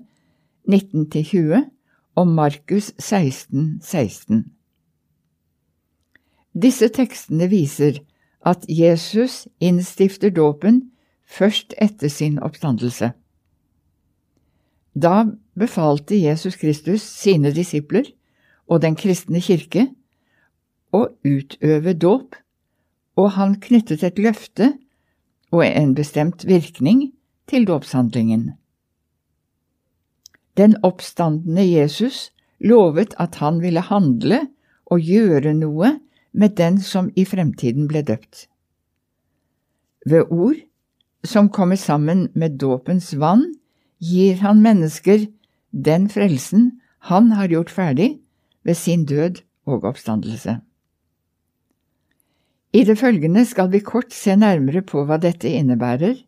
19–20 0.69 1.63
og 2.15 2.27
Markus 2.27 2.91
16, 2.99 3.79
16. 3.83 4.45
Disse 6.53 6.89
tekstene 6.91 7.47
viser 7.49 8.01
at 8.45 8.65
Jesus 8.67 9.47
innstifter 9.59 10.31
dåpen 10.33 10.89
først 11.29 11.73
etter 11.81 12.11
sin 12.11 12.39
oppstandelse. 12.43 13.11
Da 14.95 15.25
befalte 15.59 16.17
Jesus 16.17 16.57
Kristus 16.59 17.01
sine 17.01 17.53
disipler 17.55 18.09
og 18.67 18.81
den 18.81 18.95
kristne 18.99 19.41
kirke 19.41 19.87
å 20.95 21.07
utøve 21.23 21.93
dåp, 21.93 22.35
og 23.19 23.31
han 23.35 23.57
knyttet 23.61 24.03
et 24.03 24.19
løfte 24.21 24.73
og 25.51 25.65
en 25.65 25.93
bestemt 25.97 26.45
virkning 26.47 27.09
til 27.49 27.65
dåpshandlingen. 27.67 28.53
Den 30.57 30.75
oppstandende 30.83 31.63
Jesus 31.63 32.29
lovet 32.59 33.15
at 33.19 33.39
han 33.39 33.61
ville 33.63 33.83
handle 33.85 34.45
og 34.85 35.03
gjøre 35.05 35.53
noe 35.55 35.95
med 36.31 36.57
den 36.59 36.79
som 36.83 37.09
i 37.15 37.25
fremtiden 37.25 37.87
ble 37.87 38.03
døpt. 38.05 38.47
Ved 40.05 40.31
ord 40.31 40.59
som 41.23 41.49
kommer 41.49 41.75
sammen 41.75 42.29
med 42.35 42.59
dåpens 42.59 43.13
vann, 43.19 43.45
gir 43.99 44.39
han 44.43 44.61
mennesker 44.63 45.27
den 45.71 46.07
frelsen 46.09 46.79
han 47.11 47.31
har 47.35 47.51
gjort 47.51 47.71
ferdig 47.71 48.19
ved 48.63 48.75
sin 48.75 49.05
død 49.05 49.41
og 49.65 49.83
oppstandelse. 49.83 50.59
I 52.73 52.83
det 52.85 52.99
følgende 52.99 53.45
skal 53.49 53.71
vi 53.71 53.79
kort 53.81 54.13
se 54.13 54.35
nærmere 54.37 54.83
på 54.85 55.01
hva 55.05 55.17
dette 55.17 55.49
innebærer, 55.49 56.19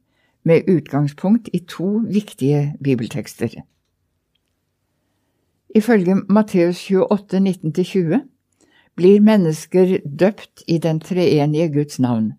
med 0.44 0.66
utgangspunkt 0.70 1.50
i 1.54 1.60
to 1.70 2.02
viktige 2.10 2.74
bibeltekster. 2.84 3.62
Ifølge 5.76 6.16
Matteus 6.30 6.82
28, 6.90 7.38
19–20 7.38 8.24
blir 8.96 9.22
mennesker 9.22 10.00
døpt 10.04 10.64
i 10.68 10.78
den 10.78 11.00
treenige 11.00 11.70
Guds 11.74 12.00
navn. 12.00 12.34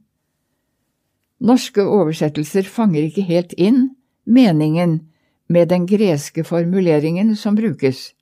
Norske 1.38 1.86
oversettelser 1.86 2.66
fanger 2.66 3.06
ikke 3.06 3.22
helt 3.22 3.54
inn 3.56 3.94
meningen 4.26 5.00
med 5.48 5.70
den 5.70 5.86
greske 5.86 6.44
formuleringen 6.44 7.36
som 7.36 7.54
brukes. 7.54 8.12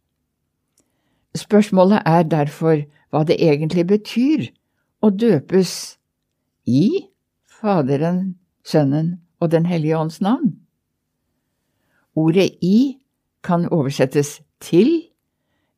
Spørsmålet 1.34 2.02
er 2.06 2.22
derfor 2.22 2.84
hva 3.10 3.24
det 3.24 3.40
egentlig 3.40 3.86
betyr 3.86 4.50
å 5.00 5.10
døpes 5.10 5.72
i 6.68 7.06
Faderen, 7.60 8.36
Sønnen 8.64 9.20
og 9.40 9.50
Den 9.52 9.66
hellige 9.68 9.98
ånds 9.98 10.20
navn. 10.20 10.54
Ordet 12.16 12.50
i 12.60 13.00
kan 13.42 13.66
oversettes 13.72 14.40
til 14.60 15.10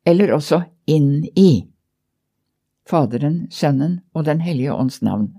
eller 0.07 0.35
også 0.35 0.63
inn 0.91 1.25
i. 1.39 1.69
Faderen, 2.89 3.47
Sønnen 3.51 4.01
og 4.15 4.27
Den 4.27 4.41
hellige 4.41 4.75
ånds 4.75 5.03
navn. 5.03 5.31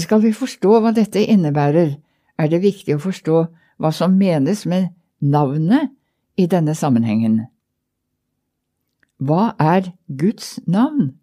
Skal 0.00 0.22
vi 0.24 0.32
forstå 0.32 0.80
hva 0.80 0.94
dette 0.96 1.20
innebærer, 1.20 1.98
er 2.40 2.48
det 2.48 2.62
viktig 2.62 2.96
å 2.96 3.02
forstå 3.02 3.40
hva 3.80 3.90
som 3.92 4.16
menes 4.16 4.64
med 4.64 4.88
navnet 5.20 5.92
i 6.40 6.46
denne 6.48 6.74
sammenhengen. 6.74 7.42
Hva 9.20 9.52
er 9.60 9.92
Guds 10.08 10.56
navn, 10.64 11.18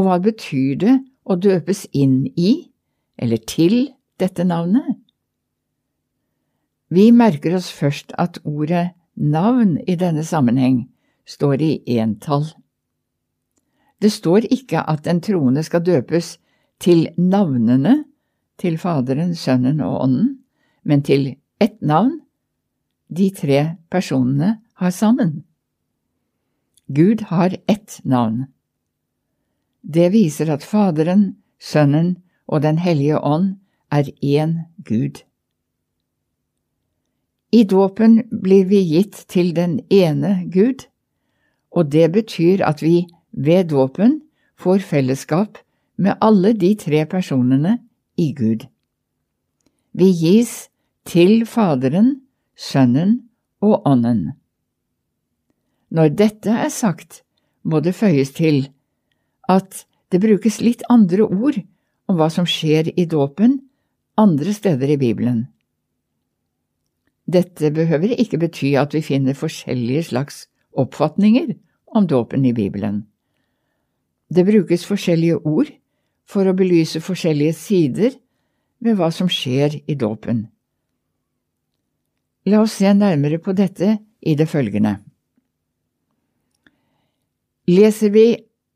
og 0.00 0.06
hva 0.06 0.16
betyr 0.24 0.76
det 0.80 0.96
å 1.28 1.36
døpes 1.36 1.84
inn 1.92 2.24
i, 2.32 2.70
eller 3.20 3.40
til, 3.44 3.92
dette 4.20 4.44
navnet? 4.48 4.96
Vi 6.88 7.10
merker 7.12 7.58
oss 7.58 7.68
først 7.72 8.14
at 8.18 8.40
ordet 8.48 8.90
navn 9.14 9.76
i 9.84 9.98
denne 10.00 10.24
sammenheng 10.24 10.86
står 11.28 11.60
i 11.62 11.72
entall. 12.00 12.48
Det 14.00 14.10
står 14.12 14.48
ikke 14.48 14.82
at 14.88 15.04
den 15.04 15.20
troende 15.20 15.62
skal 15.66 15.84
døpes 15.84 16.38
til 16.80 17.06
navnene 17.20 17.98
til 18.60 18.78
Faderen, 18.80 19.34
Sønnen 19.36 19.84
og 19.84 20.00
Ånden, 20.06 20.38
men 20.82 21.04
til 21.04 21.34
ett 21.60 21.76
navn 21.84 22.22
de 23.12 23.28
tre 23.36 23.76
personene 23.92 24.56
har 24.80 24.96
sammen. 24.96 25.42
Gud 26.88 27.28
har 27.28 27.54
ett 27.68 28.00
navn. 28.04 28.48
Det 29.82 30.10
viser 30.12 30.50
at 30.52 30.64
Faderen, 30.64 31.36
Sønnen 31.58 32.16
og 32.46 32.62
Den 32.62 32.78
hellige 32.78 33.18
ånd 33.18 33.56
er 33.90 34.10
én 34.22 34.54
Gud. 34.84 35.22
I 37.52 37.64
dåpen 37.64 38.22
blir 38.30 38.64
vi 38.70 38.82
gitt 38.86 39.24
til 39.28 39.54
den 39.56 39.80
ene 39.90 40.46
Gud, 40.52 40.86
og 41.70 41.90
det 41.92 42.12
betyr 42.12 42.62
at 42.62 42.82
vi 42.82 43.06
ved 43.32 43.70
dåpen 43.70 44.20
får 44.56 44.84
fellesskap 44.86 45.58
med 45.96 46.18
alle 46.20 46.52
de 46.52 46.74
tre 46.74 47.06
personene 47.06 47.78
i 48.16 48.32
Gud. 48.34 48.66
Vi 49.92 50.12
gis 50.14 50.70
til 51.04 51.46
Faderen, 51.46 52.20
Sønnen 52.56 53.30
og 53.60 53.86
Ånden. 53.86 54.30
Når 55.90 56.08
dette 56.14 56.50
er 56.50 56.70
sagt, 56.70 57.22
må 57.62 57.80
det 57.80 57.94
føyes 57.94 58.30
til 58.36 58.68
at 59.50 59.84
det 60.10 60.22
brukes 60.22 60.60
litt 60.62 60.84
andre 60.90 61.26
ord 61.26 61.58
om 62.10 62.18
hva 62.18 62.30
som 62.32 62.46
skjer 62.48 62.92
i 62.94 63.06
dåpen 63.10 63.58
andre 64.20 64.54
steder 64.54 64.90
i 64.94 64.98
Bibelen. 65.00 65.44
Dette 67.30 67.70
behøver 67.70 68.16
ikke 68.18 68.40
bety 68.42 68.74
at 68.78 68.94
vi 68.94 69.02
finner 69.06 69.38
forskjellige 69.38 70.08
slags 70.10 70.44
oppfatninger 70.78 71.54
om 71.94 72.06
dåpen 72.10 72.44
i 72.46 72.54
Bibelen. 72.54 73.04
Det 74.30 74.46
brukes 74.46 74.86
forskjellige 74.86 75.40
ord 75.46 75.70
for 76.30 76.46
å 76.46 76.54
belyse 76.54 77.02
forskjellige 77.02 77.54
sider 77.58 78.16
ved 78.82 78.98
hva 78.98 79.10
som 79.14 79.30
skjer 79.30 79.80
i 79.86 79.96
dåpen. 79.98 80.46
La 82.50 82.62
oss 82.64 82.78
se 82.80 82.90
nærmere 82.94 83.40
på 83.42 83.54
dette 83.54 83.98
i 84.20 84.34
det 84.38 84.46
følgende. 84.48 84.96
Leser 87.70 88.10
vi 88.14 88.26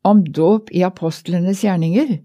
om 0.05 0.21
dåp 0.23 0.69
i 0.71 0.83
apostlenes 0.85 1.63
gjerninger, 1.65 2.19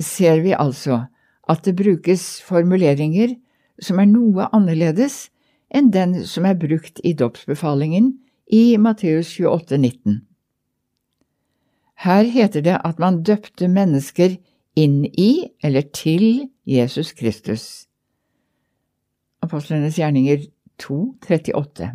ser 0.00 0.40
vi 0.44 0.52
altså 0.56 1.04
at 1.50 1.64
det 1.66 1.76
brukes 1.78 2.40
formuleringer 2.44 3.34
som 3.82 4.00
er 4.00 4.08
noe 4.10 4.48
annerledes 4.54 5.28
enn 5.72 5.90
den 5.94 6.20
som 6.28 6.46
er 6.48 6.58
brukt 6.60 7.00
i 7.06 7.14
dåpsbefalingen 7.16 8.12
i 8.52 8.76
Matteus 8.76 9.32
28, 9.38 9.78
19. 9.78 10.20
Her 12.04 12.24
heter 12.32 12.64
det 12.64 12.78
at 12.84 13.00
man 13.00 13.22
døpte 13.26 13.68
mennesker 13.68 14.36
inn 14.78 15.04
i 15.04 15.50
eller 15.62 15.84
til 15.94 16.48
Jesus 16.68 17.12
Kristus. 17.16 17.64
Apostlenes 19.44 19.98
gjerninger 19.98 20.46
2, 20.80 21.00
38. 21.28 21.90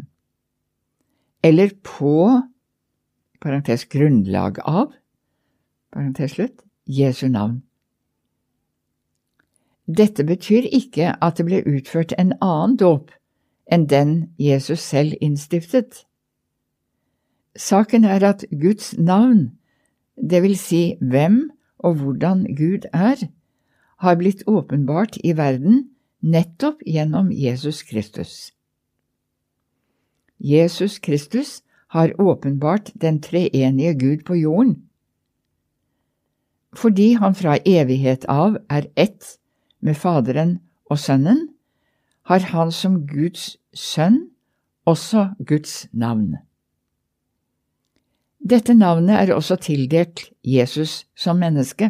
Eller 1.46 1.74
på 1.86 2.42
parentes 3.46 3.86
grunnlag 3.94 4.58
av 4.66 4.90
parentes 5.94 6.34
slutt, 6.34 6.64
Jesu 6.86 7.28
navn. 7.30 7.62
Dette 9.86 10.26
betyr 10.26 10.66
ikke 10.74 11.14
at 11.22 11.38
det 11.38 11.46
ble 11.46 11.62
utført 11.70 12.16
en 12.18 12.34
annen 12.42 12.74
dåp 12.82 13.14
enn 13.70 13.86
den 13.90 14.16
Jesus 14.42 14.82
selv 14.82 15.14
innstiftet. 15.22 16.04
Saken 17.56 18.04
er 18.04 18.26
at 18.26 18.46
Guds 18.50 18.96
navn, 18.98 19.54
det 20.18 20.42
vil 20.44 20.58
si 20.58 20.98
hvem 21.00 21.46
og 21.78 22.02
hvordan 22.02 22.48
Gud 22.58 22.90
er, 22.92 23.28
har 24.02 24.18
blitt 24.18 24.44
åpenbart 24.50 25.20
i 25.24 25.36
verden 25.38 25.92
nettopp 26.20 26.82
gjennom 26.86 27.30
Jesus 27.32 27.84
Kristus. 27.86 28.52
Jesus 30.40 30.98
Kristus 31.00 31.62
har 31.88 32.14
åpenbart 32.22 32.92
den 33.02 33.22
treenige 33.22 33.94
Gud 33.94 34.26
på 34.26 34.36
jorden. 34.36 34.82
Fordi 36.76 37.14
han 37.14 37.36
fra 37.36 37.58
evighet 37.66 38.26
av 38.30 38.58
er 38.70 38.90
ett 38.96 39.38
med 39.80 39.96
Faderen 39.96 40.60
og 40.86 41.00
Sønnen, 41.00 41.48
har 42.26 42.40
han 42.40 42.72
som 42.72 43.06
Guds 43.08 43.58
sønn 43.74 44.26
også 44.86 45.30
Guds 45.48 45.88
navn. 45.94 46.36
Dette 48.50 48.74
navnet 48.74 49.18
er 49.18 49.34
også 49.34 49.56
tildelt 49.56 50.28
Jesus 50.44 51.06
som 51.18 51.40
menneske. 51.42 51.90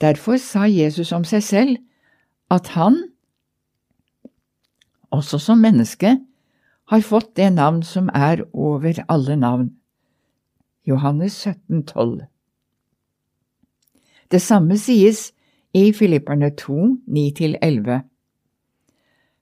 Derfor 0.00 0.38
sa 0.38 0.66
Jesus 0.66 1.12
om 1.12 1.24
seg 1.26 1.42
selv 1.42 1.76
at 2.50 2.72
han, 2.74 2.96
også 5.10 5.38
som 5.38 5.58
menneske, 5.62 6.16
har 6.88 7.04
fått 7.04 7.34
det 7.36 7.50
navn 7.52 7.82
som 7.84 8.08
er 8.14 8.44
over 8.52 9.02
alle 9.08 9.36
navn. 9.36 9.70
Johannes 10.88 11.36
17, 11.44 11.82
12. 11.86 12.22
Det 14.32 14.40
samme 14.40 14.78
sies 14.80 15.32
i 15.76 15.92
Filipperne 15.92 16.50
2, 16.56 16.76
9–11. 17.08 18.00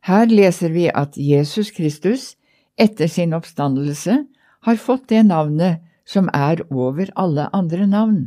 Her 0.07 0.27
leser 0.31 0.75
vi 0.75 0.89
at 0.91 1.19
Jesus 1.19 1.71
Kristus 1.75 2.35
etter 2.79 3.07
sin 3.11 3.35
oppstandelse 3.35 4.25
har 4.67 4.77
fått 4.83 5.09
det 5.11 5.23
navnet 5.27 5.83
som 6.07 6.29
er 6.35 6.63
over 6.71 7.11
alle 7.17 7.49
andre 7.55 7.87
navn, 7.87 8.21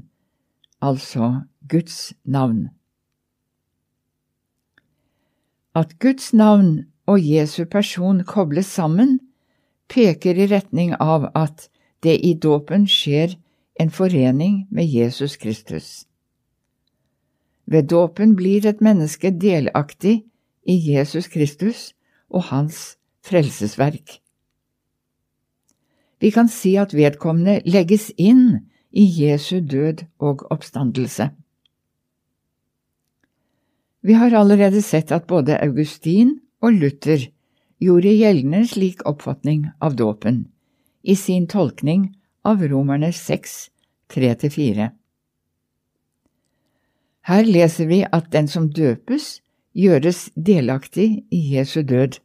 altså 0.82 1.44
Guds 1.68 2.14
navn. 2.24 2.70
At 5.76 6.00
Guds 6.00 6.34
navn 6.34 6.88
og 7.10 7.26
Jesu 7.26 7.66
person 7.66 8.22
kobles 8.24 8.70
sammen, 8.70 9.18
peker 9.90 10.38
i 10.38 10.46
retning 10.52 10.94
av 11.02 11.32
at 11.36 11.70
det 12.06 12.20
i 12.22 12.36
dåpen 12.38 12.86
skjer 12.88 13.34
en 13.82 13.90
forening 13.90 14.68
med 14.70 14.86
Jesus 14.86 15.38
Kristus. 15.42 16.06
Ved 17.66 17.90
dåpen 17.90 18.36
blir 18.38 18.66
et 18.70 18.82
menneske 18.82 19.32
delaktig 19.32 20.24
i 20.66 20.76
Jesus 20.92 21.28
Kristus 21.28 21.94
og 22.30 22.50
hans 22.54 22.98
frelsesverk. 23.26 24.20
Vi 26.20 26.30
kan 26.36 26.50
si 26.52 26.76
at 26.76 26.94
vedkommende 26.94 27.62
legges 27.66 28.10
inn 28.18 28.68
i 28.92 29.06
Jesu 29.22 29.62
død 29.62 30.04
og 30.20 30.44
oppstandelse. 30.52 31.30
Vi 34.02 34.14
har 34.14 34.36
allerede 34.36 34.82
sett 34.82 35.12
at 35.12 35.28
både 35.28 35.58
Augustin 35.64 36.40
og 36.64 36.76
Luther 36.76 37.30
gjorde 37.80 38.14
gjeldende 38.14 38.66
slik 38.68 39.04
oppfatning 39.08 39.68
av 39.80 39.96
dåpen 40.00 40.48
i 41.02 41.16
sin 41.16 41.48
tolkning 41.48 42.10
av 42.44 42.64
Romerne 42.68 43.12
6, 43.16 43.58
3–4. 44.12 44.90
Her 47.30 47.46
leser 47.46 47.88
vi 47.88 48.02
at 48.04 48.32
den 48.34 48.50
som 48.52 48.70
døpes, 48.74 49.40
gjøres 49.78 50.28
delaktig 50.36 51.24
i 51.32 51.40
Jesu 51.54 51.82
død, 51.88 52.18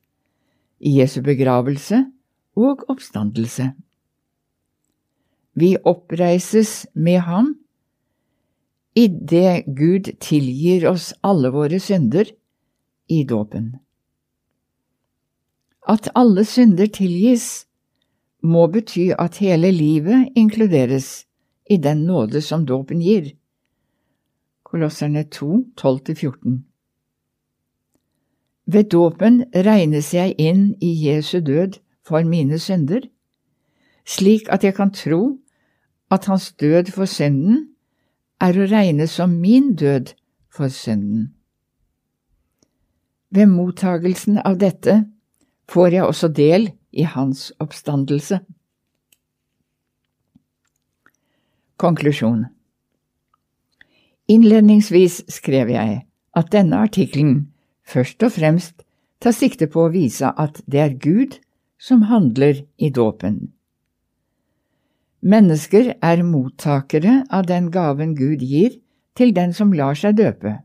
i 0.80 0.98
Jesu 0.98 1.20
begravelse 1.22 2.04
og 2.56 2.86
oppstandelse. 2.90 3.70
Vi 5.54 5.76
oppreises 5.86 6.86
med 6.94 7.20
ham 7.28 7.54
idet 8.98 9.66
Gud 9.66 10.10
tilgir 10.22 10.88
oss 10.90 11.12
alle 11.22 11.50
våre 11.54 11.78
synder 11.82 12.30
i 13.10 13.22
dåpen. 13.28 13.74
At 15.88 16.08
alle 16.16 16.44
synder 16.44 16.86
tilgis, 16.86 17.66
må 18.44 18.66
bety 18.66 19.12
at 19.18 19.38
hele 19.40 19.70
livet 19.72 20.28
inkluderes 20.36 21.26
i 21.70 21.76
den 21.76 22.04
nåde 22.04 22.40
som 22.44 22.66
dåpen 22.66 23.00
gir. 23.00 23.32
Kolosserne 24.64 25.24
2, 25.24 25.64
12–14. 25.80 26.58
Ved 28.66 28.84
dåpen 28.84 29.44
regnes 29.54 30.14
jeg 30.14 30.34
inn 30.40 30.74
i 30.80 30.92
Jesu 31.06 31.40
død 31.40 31.80
for 32.04 32.24
mine 32.24 32.58
synder, 32.58 33.00
slik 34.04 34.48
at 34.52 34.64
jeg 34.64 34.74
kan 34.74 34.92
tro 34.92 35.38
at 36.10 36.24
hans 36.24 36.52
død 36.52 36.92
for 36.92 37.08
synden 37.08 37.68
er 38.40 38.56
å 38.56 38.68
regne 38.68 39.06
som 39.08 39.36
min 39.40 39.74
død 39.76 40.12
for 40.52 40.68
synden. 40.68 41.32
Ved 43.30 43.48
mottagelsen 43.52 44.38
av 44.44 44.60
dette 44.60 45.04
får 45.70 45.96
jeg 45.96 46.04
også 46.04 46.28
del 46.28 46.68
i 46.92 47.06
hans 47.08 47.52
oppstandelse. 47.62 48.40
Konklusjon 51.80 52.44
Innledningsvis 54.30 55.24
skrev 55.28 55.72
jeg 55.74 56.04
at 56.34 56.52
denne 56.52 56.80
artikkelen 56.86 57.48
først 57.84 58.22
og 58.24 58.32
fremst 58.36 58.84
tar 59.20 59.34
sikte 59.36 59.68
på 59.70 59.84
å 59.84 59.92
vise 59.92 60.30
at 60.40 60.62
det 60.70 60.80
er 60.80 60.96
Gud 61.00 61.36
som 61.80 62.06
handler 62.08 62.62
i 62.78 62.90
dåpen. 62.94 63.50
Mennesker 65.24 65.94
er 66.04 66.22
mottakere 66.24 67.22
av 67.32 67.46
den 67.48 67.70
gaven 67.72 68.14
Gud 68.16 68.44
gir 68.44 68.76
til 69.16 69.32
den 69.36 69.54
som 69.56 69.72
lar 69.72 69.96
seg 69.96 70.18
døpe. 70.20 70.58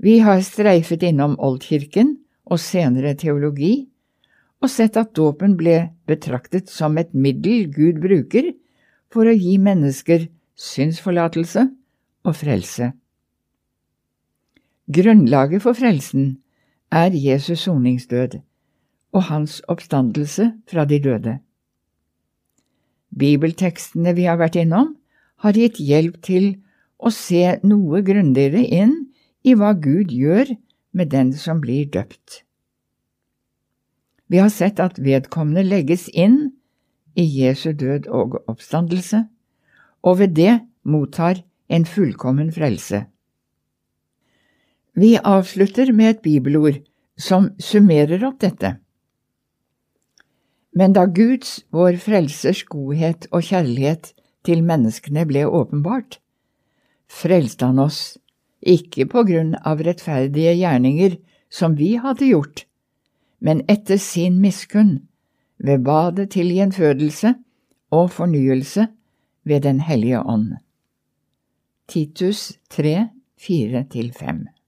Vi 0.00 0.20
har 0.24 0.40
streifet 0.46 1.02
innom 1.04 1.34
Oldkirken 1.38 2.16
og 2.50 2.60
senere 2.60 3.14
teologi, 3.18 3.86
og 4.60 4.68
sett 4.68 4.98
at 5.00 5.14
dåpen 5.16 5.56
ble 5.56 5.90
betraktet 6.10 6.68
som 6.68 6.98
et 7.00 7.14
middel 7.14 7.70
Gud 7.72 8.02
bruker 8.02 8.52
for 9.12 9.26
å 9.26 9.34
gi 9.34 9.56
mennesker 9.62 10.26
synsforlatelse 10.60 11.64
og 12.28 12.36
frelse. 12.36 12.90
Grunnlaget 14.90 15.62
for 15.64 15.78
frelsen 15.78 16.40
er 16.92 17.14
Jesus 17.14 17.64
soningsdød 17.64 18.40
og 19.14 19.22
hans 19.30 19.60
oppstandelse 19.70 20.50
fra 20.70 20.84
de 20.84 20.98
døde. 21.02 21.36
Bibeltekstene 23.10 24.14
vi 24.14 24.26
har 24.28 24.38
vært 24.38 24.58
innom, 24.60 24.96
har 25.42 25.56
gitt 25.56 25.80
hjelp 25.80 26.20
til 26.22 26.52
å 27.00 27.10
se 27.14 27.56
noe 27.64 28.02
grundigere 28.06 28.60
inn 28.60 28.92
i 29.42 29.54
hva 29.56 29.72
Gud 29.72 30.12
gjør 30.12 30.52
med 30.92 31.10
den 31.10 31.32
som 31.32 31.60
blir 31.60 31.86
døpt. 31.86 32.42
Vi 34.30 34.38
har 34.38 34.50
sett 34.50 34.80
at 34.80 34.98
vedkommende 35.02 35.64
legges 35.66 36.08
inn 36.08 36.52
i 37.18 37.24
Jesu 37.26 37.72
død 37.72 38.06
og 38.06 38.38
oppstandelse, 38.46 39.24
og 40.02 40.18
ved 40.18 40.36
det 40.38 40.60
mottar 40.82 41.42
en 41.68 41.86
fullkommen 41.86 42.52
frelse. 42.52 43.04
Vi 44.94 45.16
avslutter 45.16 45.92
med 45.92 46.10
et 46.10 46.22
bibelord 46.22 46.80
som 47.18 47.50
summerer 47.58 48.22
opp 48.26 48.40
dette. 48.42 48.76
Men 50.74 50.94
da 50.94 51.06
Guds, 51.06 51.60
vår 51.74 51.98
Frelsers 51.98 52.62
godhet 52.70 53.26
og 53.30 53.42
kjærlighet 53.50 54.12
til 54.46 54.62
menneskene 54.66 55.26
ble 55.26 55.44
åpenbart, 55.46 56.20
frelste 57.10 57.66
han 57.66 57.82
oss, 57.82 58.18
ikke 58.60 59.06
på 59.08 59.24
grunn 59.28 59.54
av 59.64 59.82
rettferdige 59.84 60.54
gjerninger 60.58 61.16
som 61.50 61.76
vi 61.78 61.94
hadde 62.00 62.28
gjort, 62.30 62.64
men 63.40 63.62
etter 63.68 63.98
sin 64.00 64.40
miskunn, 64.40 65.00
ved 65.60 65.84
badet 65.84 66.30
til 66.36 66.52
gjenfødelse 66.54 67.34
og 67.92 68.10
fornyelse 68.10 68.86
ved 69.44 69.60
Den 69.60 69.80
hellige 69.80 70.20
ånd. 70.20 70.54
Titus 71.88 72.58
3, 72.70 73.08
4–5 73.40 74.59